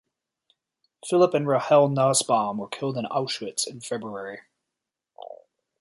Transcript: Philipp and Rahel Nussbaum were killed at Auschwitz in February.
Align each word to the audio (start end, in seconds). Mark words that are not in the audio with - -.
Philipp 1.07 1.35
and 1.35 1.47
Rahel 1.47 1.87
Nussbaum 1.87 2.57
were 2.57 2.67
killed 2.67 2.97
at 2.97 3.03
Auschwitz 3.11 3.67
in 3.67 3.81
February. 3.81 4.39